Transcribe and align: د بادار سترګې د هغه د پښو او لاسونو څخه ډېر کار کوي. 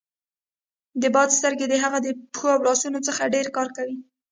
د 1.01 1.03
بادار 1.15 1.35
سترګې 1.39 1.65
د 1.69 1.75
هغه 1.83 1.97
د 2.05 2.07
پښو 2.33 2.47
او 2.55 2.61
لاسونو 2.67 2.99
څخه 3.07 3.31
ډېر 3.35 3.47
کار 3.55 3.67
کوي. 3.77 3.97